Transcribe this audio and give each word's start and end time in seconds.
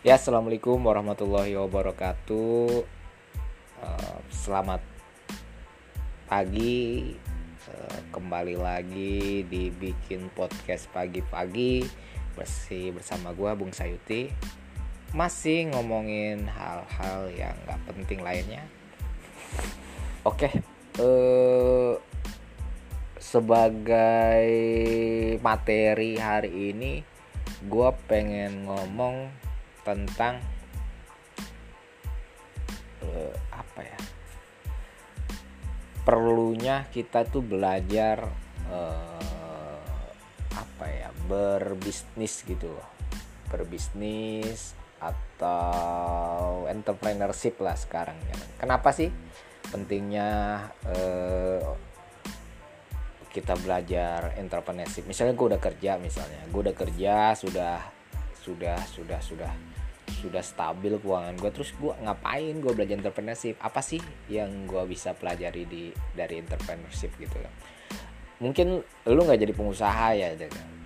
Ya, 0.00 0.16
assalamualaikum 0.16 0.80
warahmatullahi 0.80 1.60
wabarakatuh. 1.60 2.88
Uh, 3.84 4.18
selamat 4.32 4.80
pagi. 6.24 7.12
Uh, 7.68 8.00
kembali 8.08 8.56
lagi 8.56 9.44
dibikin 9.44 10.32
podcast 10.32 10.88
pagi-pagi 10.96 11.84
bersih 12.32 12.96
bersama 12.96 13.36
gua 13.36 13.52
Bung 13.52 13.76
Sayuti. 13.76 14.32
Masih 15.12 15.68
ngomongin 15.68 16.48
hal-hal 16.48 17.28
yang 17.36 17.52
nggak 17.68 17.84
penting 17.92 18.24
lainnya. 18.24 18.64
Oke, 20.24 20.48
uh, 20.96 22.00
sebagai 23.20 24.48
materi 25.44 26.16
hari 26.16 26.72
ini, 26.72 27.04
gua 27.68 27.92
pengen 28.08 28.64
ngomong 28.64 29.49
tentang 29.82 30.40
uh, 33.04 33.34
apa 33.52 33.80
ya 33.84 34.00
perlunya 36.04 36.88
kita 36.88 37.28
tuh 37.28 37.44
belajar 37.44 38.24
uh, 38.68 39.78
apa 40.56 40.84
ya 40.88 41.08
berbisnis 41.28 42.42
gitu 42.44 42.72
loh 42.72 42.88
berbisnis 43.50 44.74
atau 45.00 46.68
entrepreneurship 46.68 47.56
lah 47.64 47.74
sekarang 47.74 48.16
ya. 48.28 48.36
kenapa 48.60 48.92
sih 48.92 49.08
pentingnya 49.72 50.28
uh, 50.84 51.72
kita 53.30 53.54
belajar 53.62 54.34
entrepreneurship 54.36 55.06
misalnya 55.06 55.38
gue 55.38 55.46
udah 55.54 55.62
kerja 55.62 55.96
misalnya 56.02 56.42
gue 56.50 56.60
udah 56.60 56.76
kerja 56.76 57.32
sudah 57.38 57.99
sudah 58.40 58.80
sudah 58.88 59.20
sudah 59.20 59.52
sudah 60.20 60.42
stabil 60.44 61.00
keuangan 61.00 61.38
gue 61.38 61.50
terus 61.54 61.72
gue 61.78 61.92
ngapain 62.04 62.52
gue 62.60 62.72
belajar 62.72 62.96
entrepreneurship? 63.00 63.56
Apa 63.62 63.80
sih 63.80 64.02
yang 64.28 64.68
gue 64.68 64.82
bisa 64.84 65.16
pelajari 65.16 65.64
di 65.64 65.88
dari 66.12 66.42
entrepreneurship 66.42 67.14
gitu? 67.16 67.36
Kan 67.40 67.54
mungkin 68.40 68.80
lu 69.08 69.20
nggak 69.20 69.40
jadi 69.40 69.52
pengusaha 69.52 70.06
ya 70.16 70.32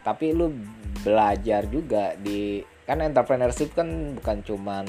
tapi 0.02 0.34
lu 0.34 0.50
belajar 1.06 1.64
juga 1.70 2.18
di 2.18 2.60
kan 2.84 3.00
entrepreneurship 3.00 3.72
kan 3.72 4.18
bukan 4.18 4.42
cuman 4.44 4.86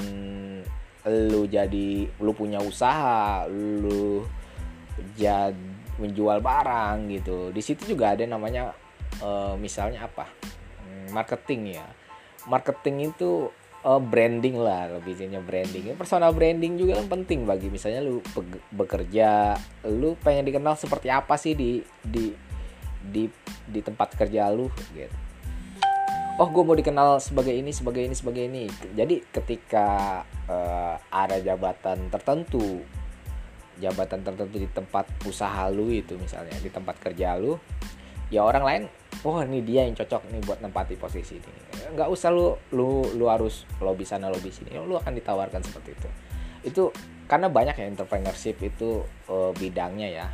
lu 1.06 1.46
jadi 1.46 2.10
lu 2.18 2.34
punya 2.34 2.58
usaha 2.60 3.46
lu 3.48 4.26
jadi 5.14 5.54
menjual 5.96 6.44
barang 6.44 7.08
gitu. 7.08 7.48
Di 7.56 7.62
situ 7.64 7.96
juga 7.96 8.12
ada 8.12 8.20
namanya 8.28 8.76
uh, 9.24 9.56
misalnya 9.56 10.04
apa? 10.04 10.28
Hmm, 10.84 11.08
marketing 11.14 11.80
ya 11.80 11.86
marketing 12.46 13.12
itu 13.12 13.50
uh, 13.86 14.02
branding 14.02 14.58
lah 14.58 14.90
lebihnya 14.98 15.38
branding. 15.38 15.94
Personal 15.94 16.34
branding 16.34 16.74
juga 16.74 16.98
kan 16.98 17.06
penting 17.06 17.46
bagi 17.46 17.70
misalnya 17.70 18.02
lu 18.02 18.18
bekerja 18.74 19.54
lu 19.86 20.18
pengen 20.18 20.50
dikenal 20.50 20.74
seperti 20.74 21.10
apa 21.10 21.38
sih 21.38 21.54
di 21.54 21.78
di 22.02 22.34
di 23.06 23.30
di 23.70 23.80
tempat 23.82 24.18
kerja 24.18 24.50
lu 24.50 24.66
gitu. 24.94 25.14
Oh 26.36 26.52
gue 26.52 26.62
mau 26.68 26.76
dikenal 26.76 27.16
sebagai 27.16 27.54
ini 27.56 27.72
sebagai 27.72 28.04
ini 28.04 28.12
sebagai 28.12 28.44
ini. 28.44 28.68
Jadi 28.92 29.24
ketika 29.32 30.20
uh, 30.50 31.00
ada 31.08 31.40
jabatan 31.40 32.12
tertentu 32.12 32.84
jabatan 33.76 34.24
tertentu 34.24 34.56
di 34.56 34.68
tempat 34.72 35.04
usaha 35.28 35.68
lu 35.68 35.92
itu 35.92 36.16
misalnya 36.16 36.56
di 36.64 36.72
tempat 36.72 36.96
kerja 36.96 37.36
lu 37.36 37.60
ya 38.32 38.42
orang 38.42 38.64
lain 38.64 38.82
oh 39.22 39.42
ini 39.42 39.62
dia 39.62 39.86
yang 39.86 39.94
cocok 39.94 40.28
nih 40.30 40.40
buat 40.44 40.58
nempati 40.62 40.94
posisi 40.98 41.38
ini. 41.38 41.52
Nggak 41.94 42.08
usah 42.10 42.30
lu 42.30 42.54
lu 42.74 43.06
lu 43.16 43.26
harus 43.26 43.66
lobby 43.82 44.06
sana 44.06 44.30
lobby 44.30 44.50
sini. 44.52 44.76
Lu 44.78 44.94
akan 44.98 45.12
ditawarkan 45.14 45.62
seperti 45.62 45.96
itu. 45.96 46.08
Itu 46.66 46.82
karena 47.26 47.50
banyak 47.50 47.74
ya 47.74 47.86
entrepreneurship 47.90 48.62
itu 48.62 49.02
uh, 49.30 49.50
bidangnya 49.56 50.08
ya. 50.10 50.26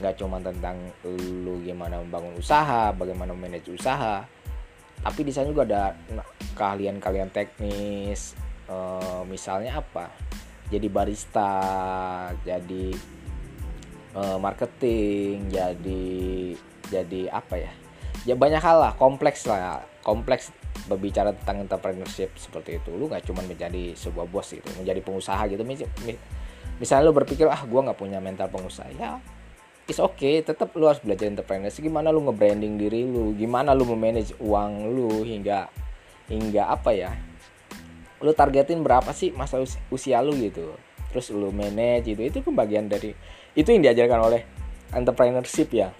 Nggak 0.00 0.20
cuma 0.20 0.40
tentang 0.40 0.76
lu 1.08 1.60
gimana 1.64 2.00
membangun 2.04 2.36
usaha 2.36 2.92
bagaimana 2.92 3.32
manage 3.32 3.72
usaha 3.72 4.28
tapi 5.02 5.20
di 5.22 5.30
sana 5.30 5.50
juga 5.50 5.62
ada 5.66 5.82
keahlian-keahlian 6.58 7.30
teknis 7.30 8.34
uh, 8.66 9.22
misalnya 9.26 9.78
apa? 9.78 10.10
Jadi 10.68 10.86
barista 10.90 11.52
jadi 12.42 12.92
uh, 14.18 14.36
marketing 14.36 15.48
jadi 15.48 16.52
jadi 16.88 17.32
apa 17.32 17.60
ya? 17.60 17.72
Ya 18.26 18.34
banyak 18.34 18.60
hal 18.60 18.82
lah 18.82 18.92
kompleks 18.98 19.46
lah. 19.48 19.84
Kompleks 20.02 20.50
berbicara 20.88 21.36
tentang 21.36 21.68
entrepreneurship 21.68 22.32
seperti 22.40 22.80
itu. 22.80 22.90
Lu 22.96 23.06
nggak 23.06 23.28
cuma 23.28 23.44
menjadi 23.44 23.92
sebuah 23.92 24.26
bos 24.28 24.50
gitu 24.50 24.68
menjadi 24.76 25.00
pengusaha 25.04 25.44
gitu. 25.52 25.62
Misalnya 26.78 27.04
lu 27.08 27.12
berpikir 27.12 27.44
ah 27.48 27.62
gue 27.62 27.80
nggak 27.80 27.98
punya 27.98 28.18
mental 28.18 28.48
pengusaha 28.48 28.88
ya 28.96 29.20
it's 29.88 29.98
okay. 29.98 30.44
Tetap 30.44 30.76
lu 30.76 30.86
harus 30.86 31.00
belajar 31.00 31.26
entrepreneurship 31.26 31.82
gimana 31.82 32.12
lu 32.12 32.22
nge-branding 32.28 32.76
diri 32.76 33.08
lu? 33.08 33.32
Gimana 33.34 33.72
lu 33.72 33.88
memanage 33.88 34.36
uang 34.38 34.92
lu 34.92 35.24
hingga 35.24 35.72
hingga 36.28 36.68
apa 36.68 36.92
ya? 36.92 37.10
Lu 38.20 38.36
targetin 38.36 38.84
berapa 38.84 39.10
sih 39.16 39.32
masa 39.32 39.58
usia 39.88 40.20
lu 40.20 40.36
gitu? 40.36 40.76
Terus 41.10 41.32
lu 41.32 41.48
manage 41.50 42.12
itu 42.12 42.22
itu 42.22 42.38
pembagian 42.44 42.86
dari 42.86 43.16
itu 43.56 43.68
yang 43.72 43.82
diajarkan 43.82 44.20
oleh 44.20 44.44
entrepreneurship 44.92 45.72
ya 45.72 45.90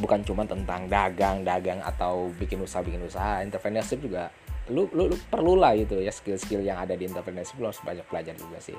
bukan 0.00 0.20
cuma 0.26 0.42
tentang 0.48 0.86
dagang 0.90 1.46
dagang 1.46 1.78
atau 1.82 2.30
bikin 2.34 2.62
usaha 2.62 2.82
bikin 2.82 3.04
usaha 3.06 3.42
entrepreneurship 3.42 4.02
juga 4.02 4.30
lu 4.72 4.88
lu, 4.96 5.12
lu 5.12 5.16
perlu 5.28 5.60
lah 5.60 5.76
gitu 5.76 6.00
ya 6.00 6.08
skill-skill 6.08 6.64
yang 6.64 6.80
ada 6.80 6.96
di 6.96 7.04
entrepreneurship 7.04 7.60
lu 7.60 7.68
harus 7.68 7.82
banyak 7.84 8.06
belajar 8.08 8.34
juga 8.36 8.58
sih. 8.64 8.76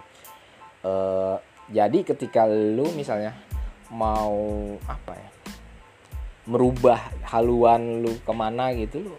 Uh, 0.86 1.38
jadi 1.70 2.06
ketika 2.06 2.50
lu 2.50 2.90
misalnya 2.94 3.38
mau 3.94 4.34
apa 4.90 5.14
ya 5.14 5.30
merubah 6.46 6.98
haluan 7.26 8.06
lu 8.06 8.18
ke 8.22 8.34
mana 8.34 8.74
gitu 8.74 9.02
lu 9.02 9.14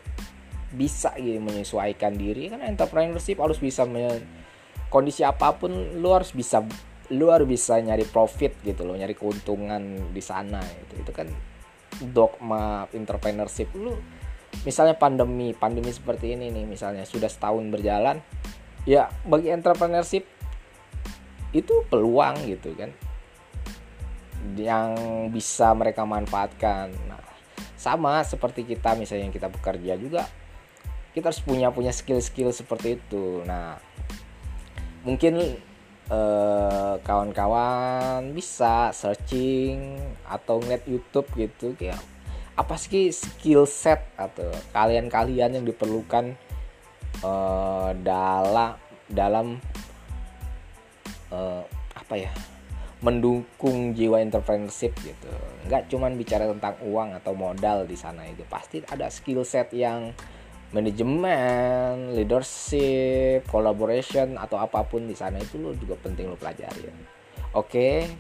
bisa 0.75 1.15
gitu 1.15 1.39
menyesuaikan 1.39 2.19
diri. 2.19 2.51
Kan 2.51 2.67
entrepreneurship 2.67 3.39
harus 3.39 3.63
bisa 3.63 3.87
kondisi 4.91 5.23
apa 5.23 5.55
pun 5.55 5.71
lu 6.03 6.11
harus 6.11 6.35
bisa 6.35 6.67
lu 7.15 7.31
bisa 7.47 7.79
nyari 7.79 8.03
profit 8.03 8.59
gitu 8.67 8.83
loh 8.83 8.99
nyari 8.99 9.15
keuntungan 9.15 10.11
di 10.11 10.19
sana 10.19 10.59
itu 10.59 11.07
itu 11.07 11.13
kan 11.15 11.31
dogma 12.01 12.91
entrepreneurship 12.93 13.73
lu 13.77 13.97
misalnya 14.65 14.97
pandemi 14.97 15.53
pandemi 15.53 15.93
seperti 15.93 16.37
ini 16.37 16.49
nih 16.53 16.65
misalnya 16.65 17.05
sudah 17.05 17.29
setahun 17.29 17.65
berjalan 17.69 18.21
ya 18.89 19.11
bagi 19.27 19.51
entrepreneurship 19.51 20.25
itu 21.57 21.75
peluang 21.89 22.37
gitu 22.47 22.73
kan 22.77 22.91
yang 24.55 24.95
bisa 25.35 25.75
mereka 25.75 26.07
manfaatkan. 26.07 26.95
Nah 27.11 27.25
sama 27.75 28.23
seperti 28.23 28.63
kita 28.63 28.95
misalnya 28.95 29.29
yang 29.29 29.35
kita 29.35 29.51
bekerja 29.51 29.95
juga 29.99 30.25
kita 31.13 31.33
harus 31.33 31.43
punya 31.43 31.73
punya 31.73 31.91
skill-skill 31.91 32.55
seperti 32.55 33.01
itu. 33.01 33.43
Nah 33.43 33.81
mungkin 35.03 35.59
eh, 36.11 36.95
kawan-kawan 37.03 38.31
bisa 38.35 38.91
searching 38.95 39.99
atau 40.27 40.63
ngeliat 40.63 40.85
YouTube 40.87 41.29
gitu 41.35 41.75
kayak 41.75 41.99
apa 42.57 42.75
sih 42.81 43.13
skill 43.13 43.69
set? 43.69 44.01
Atau 44.17 44.49
kalian-kalian 44.73 45.61
yang 45.61 45.65
diperlukan 45.69 46.35
uh, 47.21 47.93
dalam 48.01 48.81
dalam 49.07 49.61
uh, 51.31 51.63
apa 51.95 52.15
ya 52.17 52.33
mendukung 53.05 53.93
jiwa 53.93 54.25
entrepreneurship 54.25 54.97
gitu. 55.05 55.31
Nggak 55.69 55.93
cuman 55.93 56.17
bicara 56.17 56.49
tentang 56.49 56.81
uang 56.81 57.13
atau 57.21 57.37
modal 57.37 57.85
di 57.85 57.95
sana 57.95 58.25
itu 58.25 58.43
pasti 58.49 58.81
ada 58.89 59.13
skill 59.13 59.45
set 59.45 59.71
yang 59.77 60.17
manajemen, 60.75 62.17
leadership, 62.17 63.47
collaboration 63.47 64.35
atau 64.35 64.59
apa 64.59 64.83
pun 64.83 65.07
di 65.07 65.15
sana 65.15 65.39
itu 65.39 65.59
lo 65.61 65.75
juga 65.75 65.95
penting 66.01 66.31
lo 66.31 66.37
pelajari. 66.39 66.91
Oke, 67.55 68.11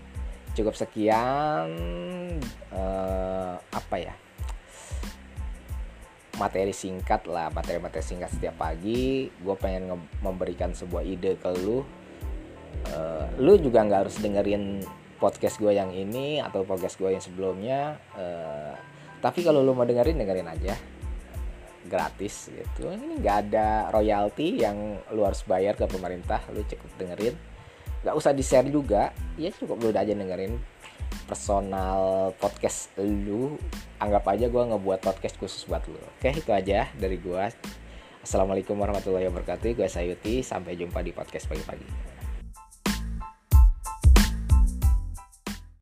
cukup 0.54 0.74
sekian 0.78 1.66
uh, 2.70 3.54
apa 3.58 3.96
ya? 3.98 4.14
materi 6.36 6.72
singkat 6.72 7.24
lah 7.26 7.48
materi-materi 7.48 8.04
singkat 8.04 8.28
setiap 8.28 8.60
pagi 8.60 9.28
gue 9.28 9.56
pengen 9.56 9.96
memberikan 10.20 10.76
sebuah 10.76 11.02
ide 11.02 11.40
ke 11.40 11.48
lu 11.64 11.80
uh, 12.92 13.26
lu 13.40 13.56
juga 13.56 13.82
nggak 13.84 14.00
harus 14.06 14.16
dengerin 14.20 14.84
podcast 15.16 15.56
gue 15.56 15.72
yang 15.72 15.90
ini 15.96 16.44
atau 16.44 16.62
podcast 16.68 17.00
gue 17.00 17.08
yang 17.08 17.24
sebelumnya 17.24 17.96
uh, 18.14 18.76
tapi 19.24 19.40
kalau 19.40 19.64
lu 19.64 19.72
mau 19.72 19.88
dengerin 19.88 20.20
dengerin 20.20 20.48
aja 20.48 20.76
gratis 21.86 22.50
gitu 22.50 22.90
ini 22.92 23.22
nggak 23.22 23.36
ada 23.48 23.88
royalti 23.90 24.60
yang 24.62 25.00
lu 25.14 25.22
harus 25.24 25.42
bayar 25.46 25.78
ke 25.78 25.86
pemerintah 25.88 26.42
lu 26.52 26.62
cukup 26.66 26.90
dengerin 26.98 27.34
nggak 28.02 28.14
usah 28.14 28.30
di 28.30 28.44
share 28.44 28.68
juga 28.68 29.10
ya 29.40 29.50
cukup 29.50 29.82
lu 29.82 29.88
aja 29.90 30.12
dengerin 30.12 30.58
personal 31.26 32.30
podcast 32.38 32.94
lu 32.98 33.58
anggap 33.98 34.26
aja 34.30 34.46
gue 34.46 34.62
ngebuat 34.62 35.00
podcast 35.02 35.34
khusus 35.38 35.66
buat 35.66 35.82
lu 35.86 35.98
oke 35.98 36.30
itu 36.30 36.50
aja 36.52 36.90
dari 36.94 37.18
gue 37.18 37.44
Assalamualaikum 38.26 38.74
warahmatullahi 38.74 39.30
wabarakatuh. 39.30 39.78
Gue 39.78 39.86
Sayuti. 39.86 40.42
Sampai 40.42 40.74
jumpa 40.74 40.98
di 40.98 41.14
podcast 41.14 41.46
pagi-pagi. 41.46 42.15